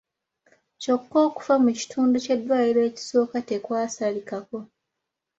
Kyokka 0.81 1.17
okufa 1.27 1.53
mu 1.63 1.71
kitundu 1.79 2.15
ky’eddwaliro 2.23 2.81
ekisooka 2.89 3.37
tekwasalikako. 3.49 4.59